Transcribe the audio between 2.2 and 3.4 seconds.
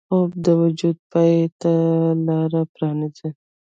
لاره پرانیزي